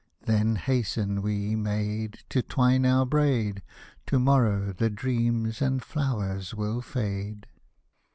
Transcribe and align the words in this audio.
Then 0.25 0.55
hasten 0.55 1.21
we, 1.21 1.55
maid, 1.55 2.21
To 2.29 2.41
twine 2.41 2.87
our 2.87 3.05
braid, 3.05 3.61
To 4.07 4.17
morrow 4.17 4.73
the 4.73 4.89
dreams 4.89 5.61
and 5.61 5.83
flowers 5.83 6.55
will 6.55 6.81
fade. 6.81 7.45